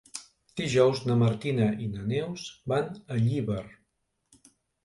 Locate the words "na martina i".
1.09-1.89